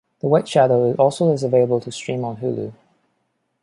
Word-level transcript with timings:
The 0.21 0.27
White 0.27 0.47
Shadow 0.47 0.95
also 0.95 1.31
is 1.31 1.43
available 1.43 1.79
to 1.81 1.91
stream 1.91 2.25
on 2.25 2.37
Hulu. 2.37 2.73